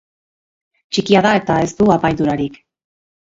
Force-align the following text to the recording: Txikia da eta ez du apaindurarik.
Txikia 0.95 1.21
da 1.27 1.33
eta 1.41 1.59
ez 1.65 1.69
du 1.81 1.91
apaindurarik. 1.97 2.57